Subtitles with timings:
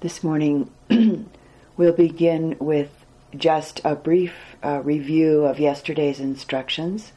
[0.00, 0.70] This morning,
[1.78, 2.90] we'll begin with
[3.34, 7.12] just a brief uh, review of yesterday's instructions,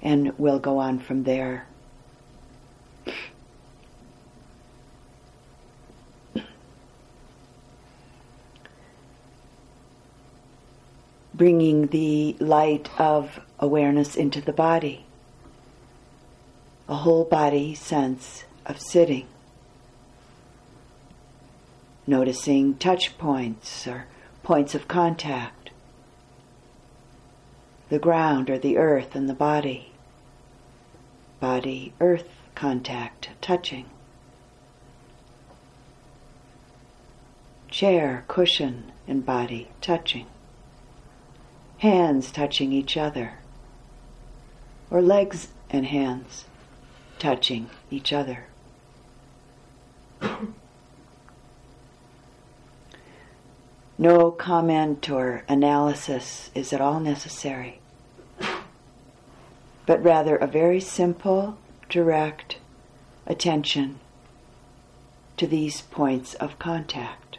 [0.00, 1.66] and we'll go on from there.
[11.34, 15.06] Bringing the light of awareness into the body,
[16.88, 19.26] a whole body sense of sitting
[22.06, 24.06] noticing touch points or
[24.42, 25.70] points of contact,
[27.88, 29.92] the ground or the earth and the body,
[31.40, 33.86] body earth contact, touching,
[37.70, 40.26] chair, cushion, and body touching,
[41.78, 43.34] hands touching each other,
[44.90, 46.44] or legs and hands
[47.18, 48.44] touching each other.
[54.02, 57.78] No comment or analysis is at all necessary,
[59.86, 61.56] but rather a very simple,
[61.88, 62.58] direct
[63.28, 64.00] attention
[65.36, 67.38] to these points of contact.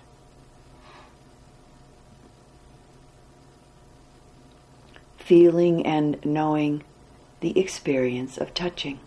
[5.17, 6.83] Feeling and knowing
[7.41, 9.01] the experience of touching.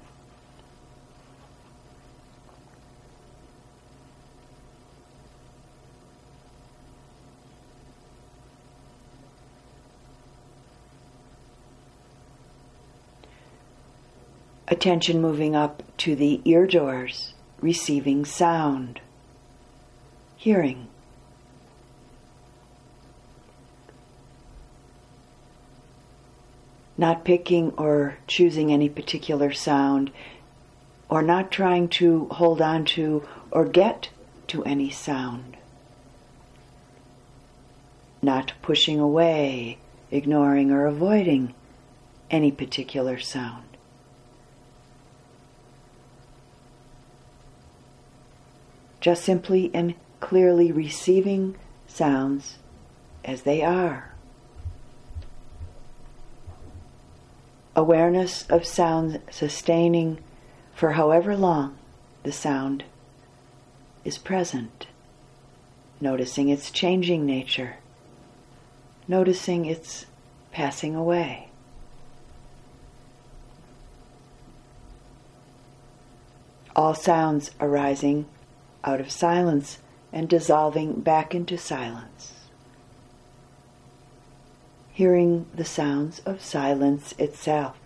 [14.68, 19.00] Attention moving up to the ear doors, receiving sound,
[20.36, 20.88] hearing.
[26.98, 30.10] Not picking or choosing any particular sound,
[31.08, 34.08] or not trying to hold on to or get
[34.48, 35.56] to any sound.
[38.22, 39.78] Not pushing away,
[40.10, 41.54] ignoring, or avoiding
[42.30, 43.75] any particular sound.
[49.06, 51.54] Just simply and clearly receiving
[51.86, 52.58] sounds
[53.24, 54.12] as they are.
[57.76, 60.18] Awareness of sound sustaining
[60.74, 61.78] for however long
[62.24, 62.82] the sound
[64.04, 64.88] is present,
[66.00, 67.76] noticing its changing nature,
[69.06, 70.06] noticing its
[70.50, 71.48] passing away.
[76.74, 78.26] All sounds arising
[78.86, 79.80] out of silence
[80.12, 82.32] and dissolving back into silence.
[84.92, 87.76] Hearing the sounds of silence itself.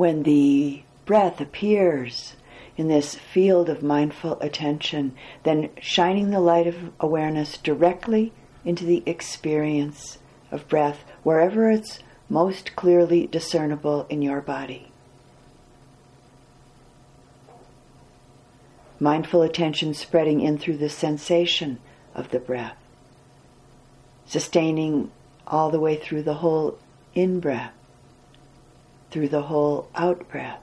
[0.00, 2.34] When the breath appears
[2.78, 8.32] in this field of mindful attention, then shining the light of awareness directly
[8.64, 10.16] into the experience
[10.50, 11.98] of breath wherever it's
[12.30, 14.90] most clearly discernible in your body.
[18.98, 21.78] Mindful attention spreading in through the sensation
[22.14, 22.78] of the breath,
[24.24, 25.10] sustaining
[25.46, 26.78] all the way through the whole
[27.14, 27.74] in breath
[29.10, 30.60] through the whole out breath.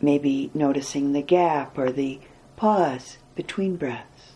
[0.00, 2.20] Maybe noticing the gap or the
[2.56, 4.32] pause between breaths.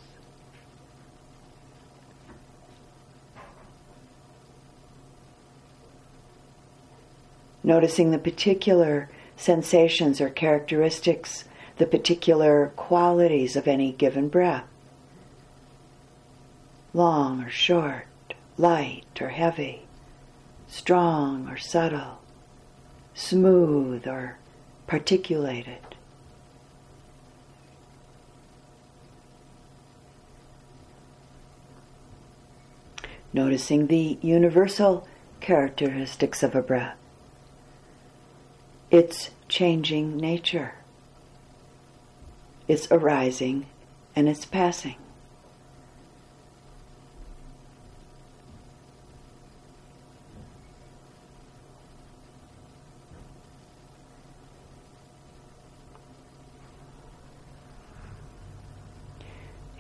[7.62, 11.44] Noticing the particular sensations or characteristics,
[11.79, 14.65] the particular qualities of any given breath.
[16.94, 18.06] Long or short,
[18.56, 19.86] light or heavy
[20.68, 22.18] strong or subtle,
[23.14, 24.38] smooth or
[24.86, 25.78] particulated.
[33.32, 35.06] Noticing the universal
[35.40, 36.96] characteristics of a breath,
[38.90, 40.74] its changing nature,
[42.66, 43.66] its arising
[44.14, 44.96] and its passing.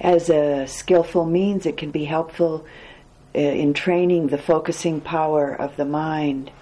[0.06, 2.64] As a skillful means, it can be helpful
[3.34, 6.52] uh, in training the focusing power of the mind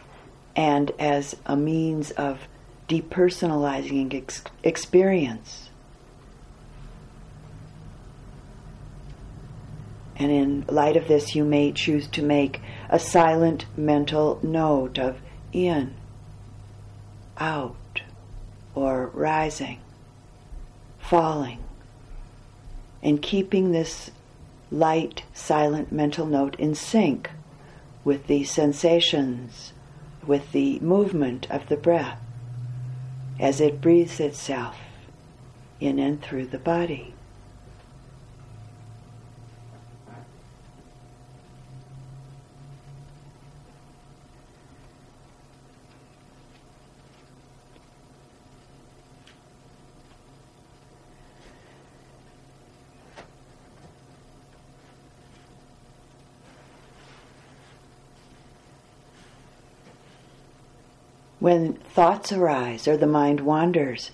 [0.57, 2.49] and as a means of
[2.89, 5.69] depersonalizing ex- experience.
[10.17, 15.19] And in light of this, you may choose to make a silent mental note of
[15.53, 15.95] in,
[17.37, 18.01] out,
[18.75, 19.81] or rising,
[20.99, 21.64] falling,
[23.05, 24.11] and keeping this
[24.71, 27.31] light, silent mental note in sync
[28.03, 29.73] with the sensations,
[30.27, 32.19] with the movement of the breath
[33.39, 34.77] as it breathes itself
[35.81, 37.15] in and through the body.
[61.45, 64.13] When thoughts arise or the mind wanders,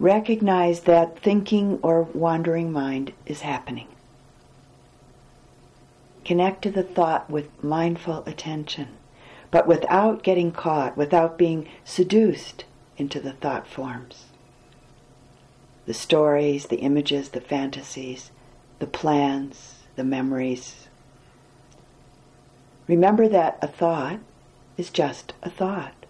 [0.00, 3.88] recognize that thinking or wandering mind is happening.
[6.24, 8.88] Connect to the thought with mindful attention,
[9.50, 12.64] but without getting caught, without being seduced
[12.96, 14.28] into the thought forms.
[15.84, 18.30] The stories, the images, the fantasies,
[18.78, 20.88] the plans, the memories.
[22.88, 24.20] Remember that a thought
[24.78, 26.01] is just a thought.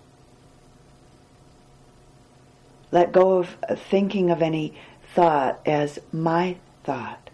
[2.93, 4.75] Let go of thinking of any
[5.15, 7.31] thought as my thought.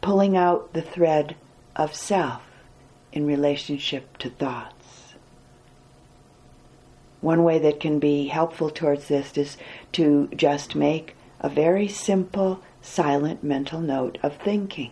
[0.00, 1.36] Pulling out the thread
[1.76, 2.42] of self
[3.12, 5.14] in relationship to thoughts.
[7.20, 9.56] One way that can be helpful towards this is
[9.92, 14.90] to just make a very simple, silent mental note of thinking.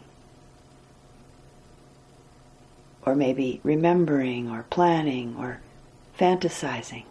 [3.04, 5.60] Or maybe remembering or planning or
[6.18, 7.04] fantasizing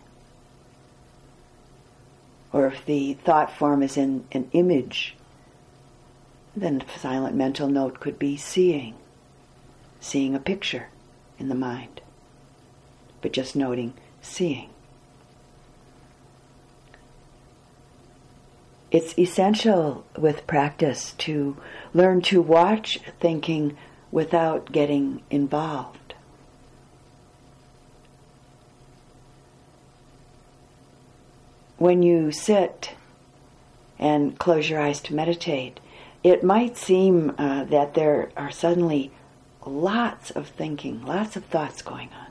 [2.54, 5.16] or if the thought form is in an image,
[6.56, 8.96] then the silent mental note could be seeing,
[10.00, 10.88] seeing a picture
[11.38, 12.02] in the mind,
[13.22, 14.70] but just noting seeing.
[18.90, 21.58] It's essential with practice to
[21.94, 23.78] learn to watch thinking
[24.12, 26.07] without getting involved.
[31.78, 32.92] When you sit
[34.00, 35.80] and close your eyes to meditate,
[36.24, 39.12] it might seem uh, that there are suddenly
[39.66, 42.28] lots of thinking, lots of thoughts going on.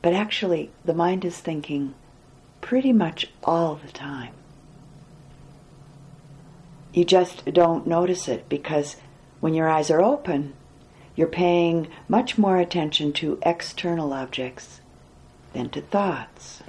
[0.00, 1.94] But actually, the mind is thinking
[2.60, 4.32] pretty much all the time.
[6.92, 8.96] You just don't notice it because
[9.40, 10.54] when your eyes are open,
[11.14, 14.80] you're paying much more attention to external objects
[15.52, 16.62] than to thoughts.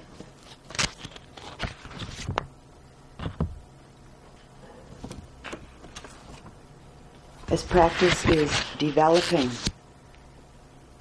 [7.51, 9.50] as practice is developing,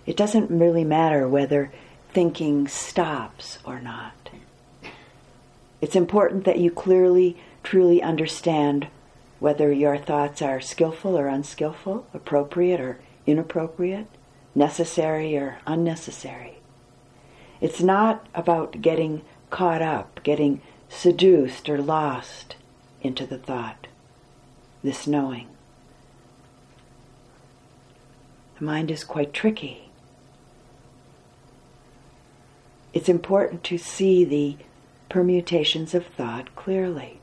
[0.07, 1.71] it doesn't really matter whether
[2.11, 4.31] thinking stops or not.
[5.81, 8.89] It's important that you clearly, truly understand
[9.39, 14.09] whether your thoughts are skillful or unskillful, appropriate or inappropriate,
[14.55, 16.58] necessary or unnecessary.
[17.61, 22.57] It's not about getting caught up, getting seduced or lost
[23.03, 23.87] into the thought,
[24.83, 25.49] this knowing.
[28.59, 29.91] The mind is quite tricky.
[32.93, 34.57] It's important to see the
[35.09, 37.18] permutations of thought clearly.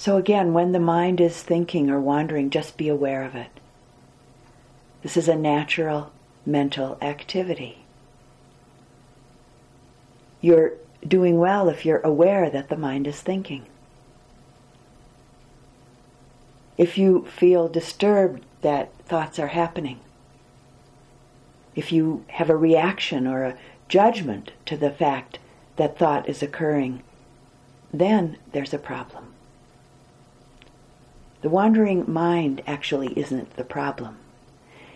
[0.00, 3.50] So, again, when the mind is thinking or wandering, just be aware of it.
[5.02, 6.10] This is a natural
[6.46, 7.84] mental activity.
[10.40, 10.72] You're
[11.06, 13.66] doing well if you're aware that the mind is thinking.
[16.78, 20.00] If you feel disturbed that thoughts are happening,
[21.74, 25.38] if you have a reaction or a judgment to the fact
[25.76, 27.02] that thought is occurring,
[27.92, 29.29] then there's a problem.
[31.42, 34.18] The wandering mind actually isn't the problem.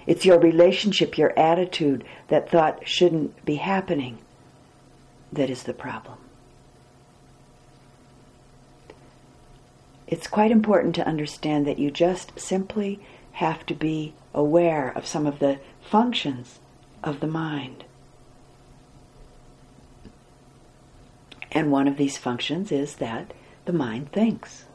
[0.07, 4.19] It's your relationship, your attitude that thought shouldn't be happening
[5.33, 6.19] that is the problem.
[10.07, 13.01] It's quite important to understand that you just simply
[13.33, 16.61] have to be aware of some of the functions
[17.03, 17.85] of the mind.
[21.51, 23.33] And one of these functions is that
[23.65, 24.67] the mind thinks.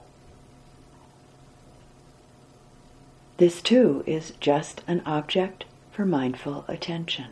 [3.39, 7.27] This too is just an object for mindful attention.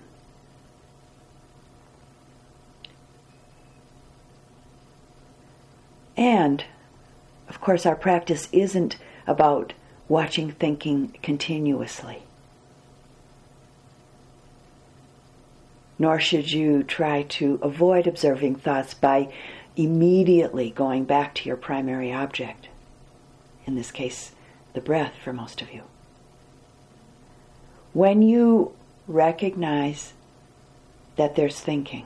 [6.15, 6.63] And,
[7.49, 8.95] of course, our practice isn't
[9.27, 9.73] about
[10.07, 12.23] watching thinking continuously.
[15.99, 19.27] Nor should you try to avoid observing thoughts by
[19.75, 22.69] immediately going back to your primary object.
[23.65, 24.31] In this case,
[24.71, 25.83] the breath for most of you.
[27.97, 28.73] When you
[29.07, 30.13] recognize
[31.15, 32.05] that there's thinking,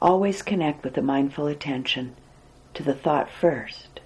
[0.00, 2.16] always connect with the mindful attention
[2.72, 4.00] to the thought first.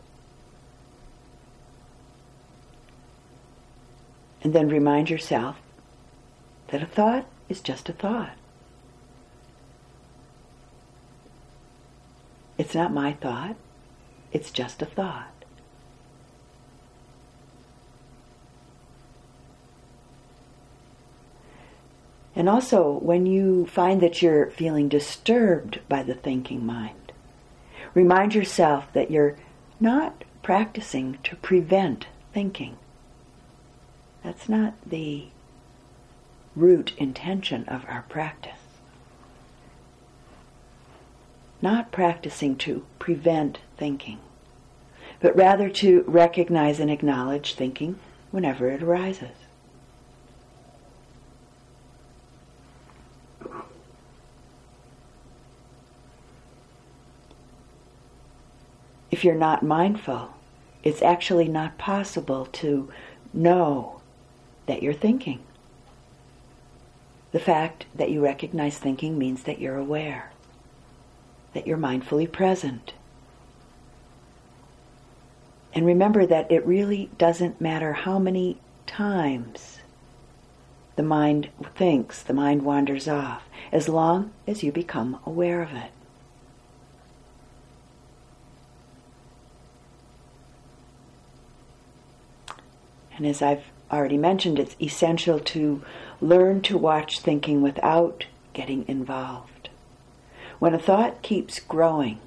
[4.43, 5.61] And then remind yourself
[6.73, 8.37] that a thought is just a thought.
[12.59, 13.55] It's not my thought,
[14.33, 15.38] it's just a thought.
[22.39, 27.11] And also, when you find that you're feeling disturbed by the thinking mind,
[27.95, 29.37] remind yourself that you're
[29.81, 32.77] not practicing to prevent thinking.
[34.23, 35.27] That's not the
[36.55, 38.61] root intention of our practice.
[41.61, 44.21] Not practicing to prevent thinking,
[45.19, 47.99] but rather to recognize and acknowledge thinking
[48.31, 49.48] whenever it arises.
[59.11, 60.31] If you're not mindful,
[60.83, 62.91] it's actually not possible to
[63.33, 64.01] know
[64.67, 65.41] that you're thinking.
[67.33, 70.33] The fact that you recognize thinking means that you're aware,
[71.53, 72.95] that you're mindfully present.
[75.75, 79.79] And remember that it really doesn't matter how many times
[80.97, 85.93] the mind thinks, the mind wanders off, as long as you become aware of it.
[93.19, 95.83] And as I've already mentioned, it's essential to
[96.21, 99.69] learn to watch thinking without getting involved.
[100.61, 102.21] When a thought keeps growing,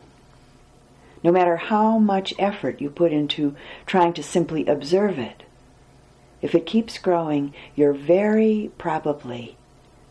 [1.24, 3.56] no matter how much effort you put into
[3.86, 5.44] trying to simply observe it,
[6.42, 9.56] if it keeps growing, you're very probably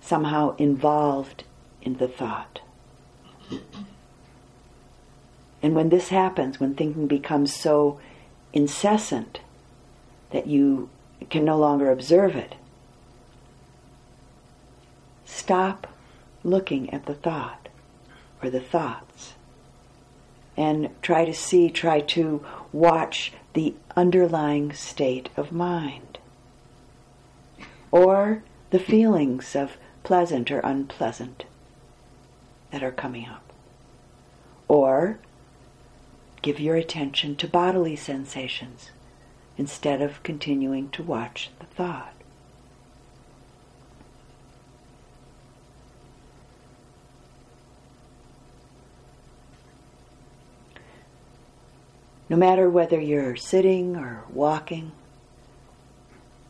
[0.01, 1.45] somehow involved
[1.83, 2.61] in the thought.
[5.63, 8.01] And when this happens, when thinking becomes so
[8.55, 9.41] incessant
[10.31, 10.89] that you
[11.29, 12.55] can no longer observe it.
[15.25, 15.87] Stop
[16.43, 17.69] looking at the thought
[18.43, 19.35] or the thoughts
[20.57, 26.19] and try to see, try to watch the underlying state of mind
[27.91, 31.45] or the feelings of pleasant or unpleasant
[32.71, 33.43] that are coming up.
[34.69, 35.19] Or
[36.43, 38.91] give your attention to bodily sensations
[39.61, 42.15] instead of continuing to watch the thought.
[52.31, 54.93] No matter whether you're sitting or walking,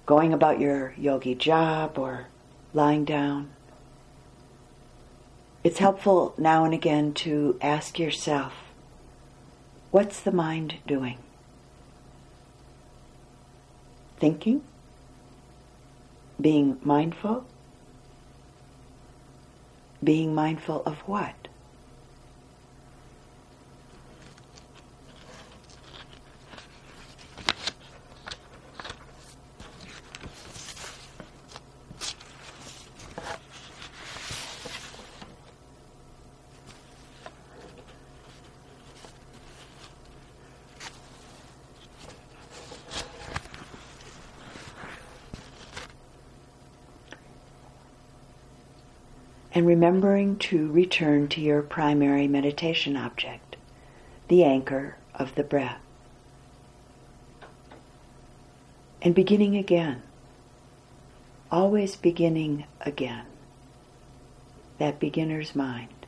[0.06, 2.28] going about your yogi job or
[2.72, 3.50] lying down,
[5.64, 8.52] it's helpful now and again to ask yourself,
[9.90, 11.18] what's the mind doing?
[14.20, 14.62] Thinking,
[16.40, 17.46] being mindful,
[20.04, 21.49] being mindful of what?
[49.60, 53.56] And remembering to return to your primary meditation object,
[54.28, 55.82] the anchor of the breath.
[59.02, 60.00] And beginning again,
[61.52, 63.26] always beginning again,
[64.78, 66.06] that beginner's mind.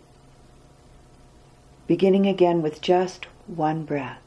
[1.86, 4.22] Beginning again with just one breath.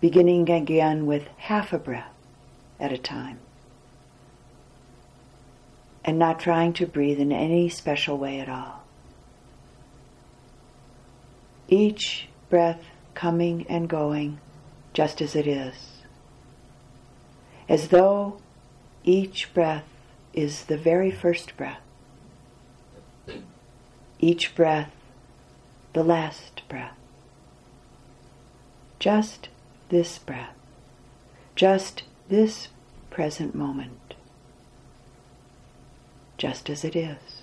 [0.00, 2.12] Beginning again with half a breath
[2.80, 3.38] at a time
[6.06, 8.84] and not trying to breathe in any special way at all.
[11.68, 12.80] Each breath
[13.14, 14.38] coming and going
[14.92, 15.74] just as it is.
[17.68, 18.38] As though
[19.02, 19.84] each breath
[20.32, 21.80] is the very first breath.
[24.20, 24.92] Each breath
[25.92, 26.96] the last breath.
[29.00, 29.48] Just
[29.88, 30.54] this breath.
[31.56, 32.68] Just this
[33.10, 34.05] present moment.
[36.38, 37.35] Just as it is.